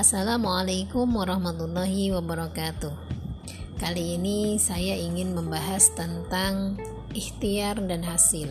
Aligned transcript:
Assalamualaikum 0.00 1.12
warahmatullahi 1.12 2.08
wabarakatuh. 2.16 2.88
Kali 3.76 4.16
ini 4.16 4.56
saya 4.56 4.96
ingin 4.96 5.36
membahas 5.36 5.92
tentang 5.92 6.80
ikhtiar 7.12 7.76
dan 7.84 8.08
hasil. 8.08 8.48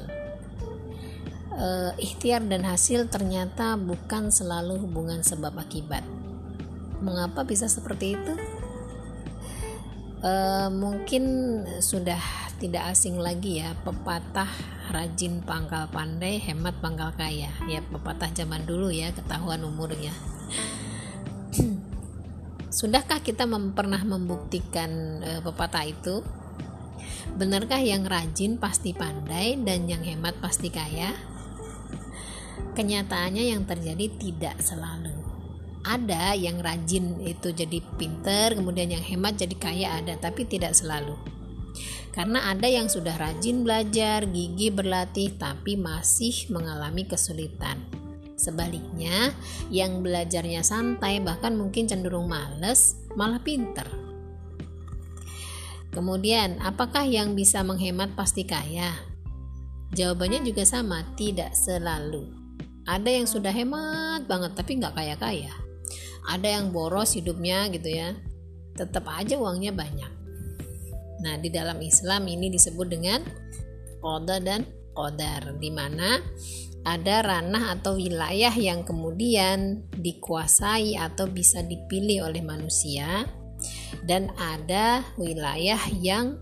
Uh, 1.49 1.89
ikhtiar 1.97 2.45
dan 2.45 2.69
hasil 2.69 3.09
ternyata 3.09 3.81
bukan 3.81 4.29
selalu 4.29 4.77
hubungan 4.77 5.25
sebab 5.25 5.57
akibat. 5.57 6.05
Mengapa 7.01 7.41
bisa 7.41 7.65
seperti 7.65 8.13
itu? 8.13 8.33
Uh, 10.21 10.69
mungkin 10.69 11.25
sudah 11.81 12.21
tidak 12.61 12.93
asing 12.93 13.17
lagi 13.17 13.65
ya 13.65 13.73
pepatah 13.81 14.53
rajin 14.93 15.41
pangkal 15.41 15.89
pandai 15.89 16.37
hemat 16.37 16.77
pangkal 16.77 17.09
kaya 17.17 17.49
ya 17.65 17.81
pepatah 17.89 18.29
zaman 18.37 18.69
dulu 18.69 18.93
ya 18.93 19.09
ketahuan 19.17 19.65
umurnya 19.65 20.13
Sudahkah 22.69 23.25
kita 23.25 23.49
mem 23.49 23.73
pernah 23.73 23.97
membuktikan 24.05 25.21
e, 25.25 25.41
pepatah 25.41 25.89
itu? 25.89 26.21
Benarkah 27.33 27.81
yang 27.81 28.05
rajin 28.05 28.61
pasti 28.61 28.93
pandai 28.93 29.57
dan 29.57 29.89
yang 29.89 30.05
hemat 30.05 30.37
pasti 30.37 30.69
kaya? 30.69 31.09
Kenyataannya 32.77 33.49
yang 33.49 33.65
terjadi 33.65 34.05
tidak 34.21 34.61
selalu. 34.61 35.17
Ada 35.81 36.37
yang 36.37 36.61
rajin 36.61 37.17
itu 37.25 37.49
jadi 37.49 37.81
pinter, 37.97 38.53
kemudian 38.53 38.93
yang 38.93 39.01
hemat 39.01 39.41
jadi 39.41 39.55
kaya 39.57 39.87
ada, 39.97 40.13
tapi 40.21 40.45
tidak 40.45 40.77
selalu. 40.77 41.17
Karena 42.13 42.53
ada 42.53 42.69
yang 42.69 42.85
sudah 42.85 43.17
rajin 43.17 43.65
belajar, 43.65 44.29
gigi 44.29 44.69
berlatih, 44.69 45.41
tapi 45.41 45.73
masih 45.73 46.53
mengalami 46.53 47.09
kesulitan 47.09 48.08
Sebaliknya, 48.39 49.35
yang 49.67 49.99
belajarnya 49.99 50.63
santai 50.63 51.19
bahkan 51.19 51.59
mungkin 51.59 51.91
cenderung 51.91 52.31
males, 52.31 52.95
malah 53.19 53.43
pinter. 53.43 53.83
Kemudian, 55.91 56.55
apakah 56.63 57.03
yang 57.03 57.35
bisa 57.35 57.59
menghemat 57.67 58.15
pasti 58.15 58.47
kaya? 58.47 58.95
Jawabannya 59.91 60.47
juga 60.47 60.63
sama, 60.63 61.03
tidak 61.19 61.51
selalu. 61.51 62.31
Ada 62.87 63.09
yang 63.21 63.27
sudah 63.27 63.51
hemat 63.51 64.23
banget 64.25 64.55
tapi 64.55 64.79
nggak 64.79 64.95
kaya-kaya. 64.95 65.51
Ada 66.29 66.61
yang 66.61 66.71
boros 66.71 67.19
hidupnya 67.19 67.67
gitu 67.73 67.91
ya, 67.91 68.15
tetap 68.77 69.03
aja 69.11 69.35
uangnya 69.35 69.75
banyak. 69.75 70.13
Nah, 71.19 71.35
di 71.41 71.51
dalam 71.51 71.81
Islam 71.83 72.23
ini 72.31 72.47
disebut 72.47 72.87
dengan 72.87 73.19
koda 73.99 74.39
dan 74.39 74.63
kodar, 74.95 75.57
di 75.59 75.67
mana 75.73 76.21
ada 76.89 77.21
ranah 77.21 77.77
atau 77.77 78.01
wilayah 78.01 78.49
yang 78.57 78.81
kemudian 78.81 79.85
dikuasai 79.93 80.97
atau 80.97 81.29
bisa 81.29 81.61
dipilih 81.61 82.25
oleh 82.25 82.41
manusia 82.41 83.29
dan 84.09 84.33
ada 84.41 85.05
wilayah 85.21 85.77
yang 86.01 86.41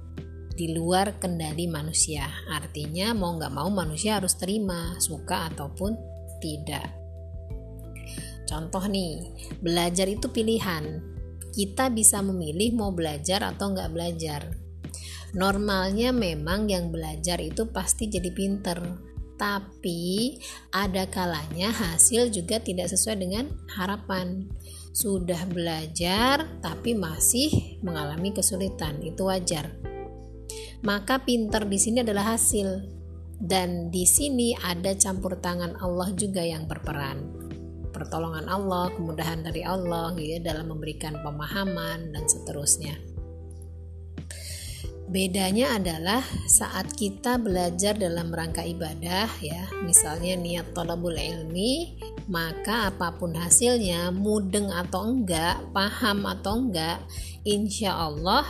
di 0.56 0.73
luar 0.73 1.20
kendali 1.20 1.67
manusia. 1.67 2.26
Artinya 2.48 3.12
mau 3.12 3.36
nggak 3.36 3.54
mau 3.54 3.67
manusia 3.70 4.17
harus 4.17 4.39
terima 4.39 4.95
suka 5.04 5.52
ataupun 5.54 5.94
tidak. 6.39 6.88
Contoh 8.48 8.88
nih 8.88 9.28
belajar 9.59 10.08
itu 10.08 10.32
pilihan. 10.32 11.04
Kita 11.52 11.92
bisa 11.92 12.23
memilih 12.23 12.73
mau 12.73 12.95
belajar 12.95 13.44
atau 13.44 13.76
nggak 13.76 13.92
belajar. 13.92 14.42
Normalnya 15.36 16.16
memang 16.16 16.72
yang 16.72 16.89
belajar 16.89 17.38
itu 17.44 17.67
pasti 17.70 18.08
jadi 18.08 18.32
pinter 18.32 18.80
tapi 19.38 20.42
ada 20.74 21.06
kalanya 21.08 21.70
hasil 21.70 22.34
juga 22.34 22.58
tidak 22.58 22.90
sesuai 22.90 23.18
dengan 23.22 23.46
harapan. 23.78 24.50
Sudah 24.92 25.46
belajar 25.46 26.50
tapi 26.60 26.98
masih 26.98 27.80
mengalami 27.86 28.34
kesulitan, 28.34 28.98
itu 29.06 29.30
wajar. 29.30 29.78
Maka 30.82 31.22
pinter 31.22 31.66
di 31.70 31.78
sini 31.78 32.02
adalah 32.02 32.38
hasil 32.38 32.86
dan 33.38 33.94
di 33.94 34.06
sini 34.10 34.58
ada 34.58 34.98
campur 34.98 35.38
tangan 35.38 35.78
Allah 35.78 36.10
juga 36.17 36.42
yang 36.42 36.66
berperan. 36.66 37.22
Pertolongan 37.94 38.45
Allah, 38.45 38.94
kemudahan 38.94 39.42
dari 39.42 39.66
Allah 39.66 40.14
ya 40.17 40.38
dalam 40.42 40.70
memberikan 40.70 41.17
pemahaman 41.22 42.14
dan 42.14 42.26
seterusnya. 42.30 43.17
Bedanya 45.08 45.80
adalah 45.80 46.20
saat 46.52 46.92
kita 46.92 47.40
belajar 47.40 47.95
dalam 47.95 48.28
rangka 48.28 48.60
ibadah 48.60 49.32
ya, 49.40 49.64
misalnya 49.88 50.36
niat 50.36 50.76
tolabul 50.76 51.16
ilmi, 51.16 51.95
maka 52.28 52.92
apa 52.92 53.16
pun 53.16 53.32
hasilnya, 53.32 54.12
mudeng 54.12 54.67
atau 54.67 55.08
enggak, 55.08 55.64
paham 55.72 56.28
atau 56.28 56.60
enggak, 56.60 57.00
insya 57.48 57.96
Allah 57.96 58.44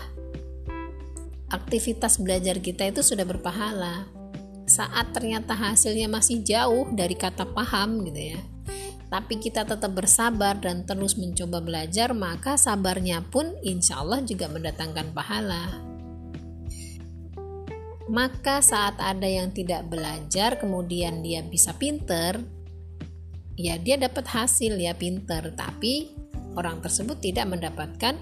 aktivitas 1.53 2.17
belajar 2.17 2.57
kita 2.57 2.89
itu 2.89 3.05
sudah 3.05 3.21
berpahala. 3.21 4.09
Saat 4.65 5.13
ternyata 5.13 5.53
hasilnya 5.53 6.09
masih 6.09 6.41
jauh 6.41 6.89
dari 6.89 7.13
kata 7.13 7.53
paham 7.53 8.01
gitu 8.01 8.33
ya, 8.33 8.41
tapi 9.13 9.37
kita 9.37 9.61
tetap 9.61 9.93
bersabar 9.93 10.57
dan 10.57 10.89
terus 10.89 11.21
mencoba 11.21 11.61
belajar, 11.61 12.17
maka 12.17 12.57
sabarnya 12.57 13.21
pun 13.29 13.45
insya 13.61 14.01
Allah 14.01 14.25
juga 14.25 14.49
mendatangkan 14.49 15.13
pahala 15.13 15.96
maka 18.07 18.63
saat 18.63 18.95
ada 18.99 19.27
yang 19.27 19.51
tidak 19.51 19.87
belajar 19.91 20.55
kemudian 20.55 21.19
dia 21.19 21.43
bisa 21.43 21.75
pinter 21.75 22.39
ya 23.57 23.75
dia 23.81 23.97
dapat 23.97 24.23
hasil 24.29 24.77
ya 24.77 24.93
pinter. 24.93 25.51
Tapi 25.57 26.13
orang 26.55 26.79
tersebut 26.79 27.17
tidak 27.19 27.49
mendapatkan 27.49 28.15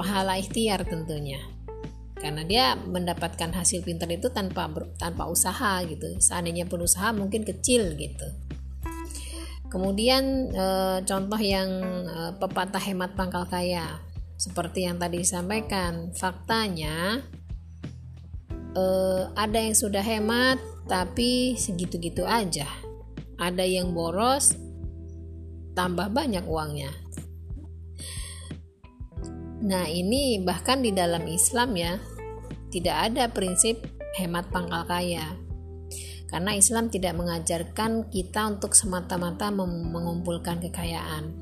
pahala 0.00 0.40
ikhtiar 0.40 0.82
tentunya. 0.88 1.38
Karena 2.16 2.44
dia 2.44 2.76
mendapatkan 2.76 3.52
hasil 3.52 3.84
pinter 3.84 4.08
itu 4.12 4.32
tanpa 4.32 4.68
tanpa 4.96 5.28
usaha 5.28 5.80
gitu. 5.84 6.16
Seandainya 6.20 6.68
pun 6.68 6.84
usaha 6.84 7.12
mungkin 7.12 7.44
kecil 7.44 7.96
gitu. 7.96 8.28
Kemudian 9.70 10.50
e, 10.50 10.66
contoh 11.06 11.38
yang 11.38 11.70
e, 12.04 12.18
pepatah 12.36 12.82
hemat 12.82 13.14
pangkal 13.14 13.46
kaya 13.46 14.02
seperti 14.34 14.84
yang 14.84 14.98
tadi 14.98 15.22
disampaikan 15.22 16.10
faktanya 16.10 17.22
uh, 18.74 19.30
ada 19.34 19.58
yang 19.58 19.74
sudah 19.74 20.02
hemat 20.02 20.58
tapi 20.86 21.54
segitu-gitu 21.54 22.26
aja. 22.26 22.66
Ada 23.40 23.64
yang 23.64 23.96
boros 23.96 24.52
tambah 25.72 26.12
banyak 26.12 26.44
uangnya. 26.44 26.92
Nah 29.64 29.86
ini 29.88 30.40
bahkan 30.42 30.84
di 30.84 30.92
dalam 30.92 31.24
Islam 31.24 31.76
ya 31.76 31.96
tidak 32.68 32.96
ada 33.12 33.24
prinsip 33.30 33.80
hemat 34.18 34.50
pangkal 34.52 34.84
kaya. 34.84 35.24
Karena 36.30 36.54
Islam 36.54 36.94
tidak 36.94 37.18
mengajarkan 37.18 38.06
kita 38.06 38.46
untuk 38.46 38.70
semata-mata 38.78 39.50
mengumpulkan 39.50 40.62
kekayaan. 40.62 41.34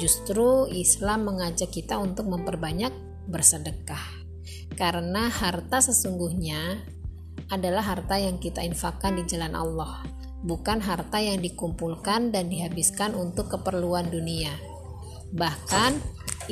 Justru 0.00 0.72
Islam 0.72 1.28
mengajak 1.28 1.68
kita 1.68 2.00
untuk 2.00 2.32
memperbanyak 2.32 2.90
bersedekah 3.28 4.23
karena 4.74 5.30
harta 5.30 5.78
sesungguhnya 5.80 6.82
adalah 7.52 7.84
harta 7.84 8.16
yang 8.16 8.40
kita 8.40 8.64
infakkan 8.64 9.20
di 9.20 9.24
jalan 9.28 9.52
Allah, 9.52 10.02
bukan 10.42 10.80
harta 10.80 11.20
yang 11.20 11.40
dikumpulkan 11.40 12.32
dan 12.32 12.48
dihabiskan 12.48 13.12
untuk 13.12 13.52
keperluan 13.52 14.08
dunia. 14.08 14.52
Bahkan 15.34 15.92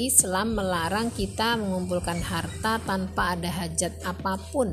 Islam 0.01 0.57
melarang 0.57 1.13
kita 1.13 1.61
mengumpulkan 1.61 2.19
harta 2.25 2.81
tanpa 2.81 3.37
ada 3.37 3.51
hajat 3.53 4.01
apa 4.09 4.41
pun. 4.51 4.73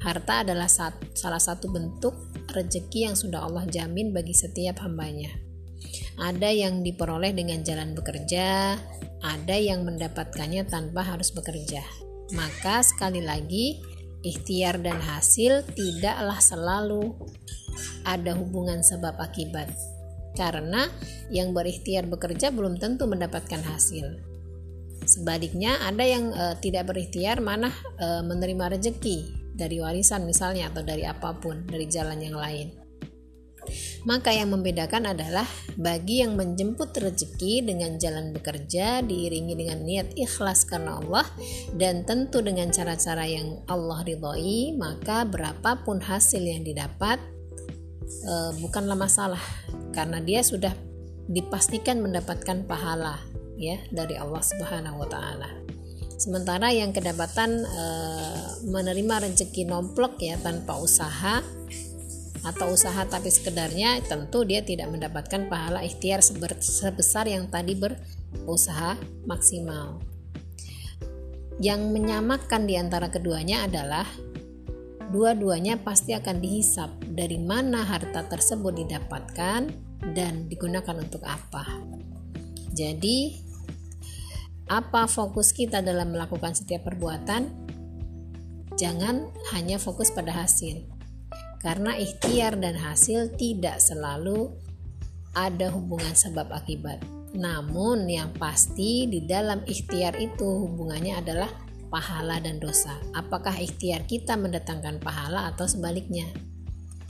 Harta 0.00 0.46
adalah 0.46 0.70
salah 1.12 1.42
satu 1.42 1.68
bentuk 1.68 2.14
rezeki 2.48 3.10
yang 3.10 3.16
sudah 3.18 3.44
Allah 3.44 3.66
jamin 3.68 4.14
bagi 4.14 4.32
setiap 4.32 4.80
hambanya. 4.80 5.28
Ada 6.18 6.50
yang 6.50 6.82
diperoleh 6.82 7.30
dengan 7.34 7.62
jalan 7.62 7.94
bekerja, 7.94 8.78
ada 9.22 9.56
yang 9.58 9.86
mendapatkannya 9.86 10.66
tanpa 10.66 11.02
harus 11.06 11.30
bekerja. 11.30 12.07
Maka 12.36 12.84
sekali 12.84 13.24
lagi, 13.24 13.80
ikhtiar 14.20 14.82
dan 14.84 15.00
hasil 15.00 15.64
tidaklah 15.72 16.38
selalu 16.42 17.16
ada 18.04 18.36
hubungan 18.36 18.84
sebab 18.84 19.16
akibat. 19.16 19.70
Karena 20.36 20.86
yang 21.32 21.56
berikhtiar 21.56 22.06
bekerja 22.06 22.52
belum 22.52 22.76
tentu 22.76 23.08
mendapatkan 23.08 23.64
hasil. 23.64 24.20
Sebaliknya, 25.08 25.80
ada 25.88 26.04
yang 26.04 26.30
e, 26.36 26.44
tidak 26.60 26.92
berikhtiar 26.92 27.40
mana 27.40 27.72
e, 27.96 28.20
menerima 28.22 28.76
rezeki 28.76 29.18
dari 29.56 29.80
warisan 29.80 30.28
misalnya 30.28 30.68
atau 30.68 30.84
dari 30.84 31.08
apa 31.08 31.32
pun, 31.40 31.64
dari 31.64 31.88
jalan 31.88 32.20
yang 32.20 32.36
lain. 32.36 32.87
Maka 34.08 34.32
yang 34.32 34.56
membedakan 34.56 35.12
adalah 35.12 35.44
bagi 35.76 36.24
yang 36.24 36.32
menjemput 36.32 36.96
rezeki 36.96 37.60
dengan 37.60 38.00
jalan 38.00 38.32
bekerja 38.32 39.04
diiringi 39.04 39.52
dengan 39.52 39.84
niat 39.84 40.16
ikhlas 40.16 40.64
karena 40.64 40.96
Allah 40.96 41.28
dan 41.76 42.08
tentu 42.08 42.40
dengan 42.40 42.72
cara-cara 42.72 43.28
yang 43.28 43.60
Allah 43.68 44.00
ridhoi, 44.00 44.72
maka 44.80 45.28
berapapun 45.28 46.00
hasil 46.00 46.40
yang 46.40 46.64
didapat 46.64 47.20
e, 48.08 48.32
bukanlah 48.64 48.96
masalah 48.96 49.44
karena 49.92 50.24
dia 50.24 50.40
sudah 50.40 50.72
dipastikan 51.28 52.00
mendapatkan 52.00 52.64
pahala 52.64 53.20
ya 53.60 53.76
dari 53.92 54.16
Allah 54.16 54.40
Subhanahu 54.40 55.04
wa 55.04 55.08
taala. 55.12 55.52
Sementara 56.16 56.72
yang 56.72 56.96
kedapatan 56.96 57.60
e, 57.60 57.84
menerima 58.72 59.28
rezeki 59.28 59.68
nomplok 59.68 60.16
ya 60.16 60.40
tanpa 60.40 60.80
usaha 60.80 61.44
atau 62.46 62.74
usaha 62.74 63.02
tapi 63.06 63.30
sekedarnya 63.32 64.02
tentu 64.06 64.46
dia 64.46 64.62
tidak 64.62 64.90
mendapatkan 64.92 65.50
pahala 65.50 65.82
ikhtiar 65.82 66.22
sebesar 66.22 67.26
yang 67.26 67.50
tadi 67.50 67.74
berusaha 67.74 68.94
maksimal. 69.26 70.02
Yang 71.58 71.90
menyamakan 71.90 72.70
di 72.70 72.78
antara 72.78 73.10
keduanya 73.10 73.66
adalah 73.66 74.06
dua-duanya 75.10 75.80
pasti 75.82 76.14
akan 76.14 76.36
dihisap 76.38 76.90
dari 77.02 77.40
mana 77.40 77.82
harta 77.82 78.28
tersebut 78.28 78.86
didapatkan 78.86 79.66
dan 80.14 80.46
digunakan 80.46 80.94
untuk 80.94 81.24
apa. 81.26 81.66
Jadi, 82.70 83.34
apa 84.68 85.08
fokus 85.10 85.50
kita 85.50 85.82
dalam 85.82 86.14
melakukan 86.14 86.54
setiap 86.54 86.86
perbuatan? 86.86 87.66
Jangan 88.78 89.26
hanya 89.56 89.82
fokus 89.82 90.14
pada 90.14 90.30
hasil, 90.30 90.86
karena 91.58 91.94
ikhtiar 91.98 92.58
dan 92.58 92.78
hasil 92.78 93.34
tidak 93.34 93.82
selalu 93.82 94.54
ada 95.34 95.70
hubungan 95.70 96.14
sebab 96.14 96.50
akibat. 96.54 97.02
Namun, 97.36 98.08
yang 98.08 98.32
pasti 98.34 99.04
di 99.04 99.22
dalam 99.28 99.60
ikhtiar 99.68 100.16
itu 100.16 100.46
hubungannya 100.66 101.20
adalah 101.20 101.50
pahala 101.92 102.40
dan 102.40 102.56
dosa. 102.56 102.96
Apakah 103.12 103.54
ikhtiar 103.60 104.08
kita 104.08 104.34
mendatangkan 104.34 104.98
pahala 105.02 105.52
atau 105.52 105.68
sebaliknya? 105.68 106.26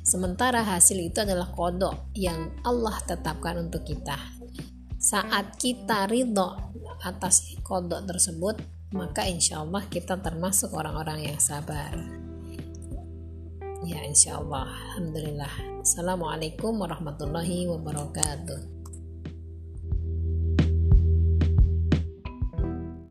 Sementara 0.03 0.65
hasil 0.65 0.99
itu 0.99 1.23
adalah 1.23 1.53
kodok 1.53 2.11
yang 2.17 2.51
Allah 2.65 2.97
tetapkan 3.05 3.61
untuk 3.61 3.85
kita 3.85 4.17
saat 4.99 5.55
kita 5.63 6.11
ridho 6.11 6.59
atas 7.07 7.55
kodok 7.63 8.03
tersebut 8.11 8.59
maka 8.91 9.23
insya 9.31 9.63
Allah 9.63 9.87
kita 9.87 10.19
termasuk 10.19 10.75
orang-orang 10.75 11.31
yang 11.31 11.39
sabar 11.39 11.95
ya 13.85 14.01
insya 14.07 14.39
Allah. 14.41 14.71
Alhamdulillah. 14.95 15.83
Assalamualaikum 15.83 16.79
warahmatullahi 16.79 17.67
wabarakatuh 17.69 18.78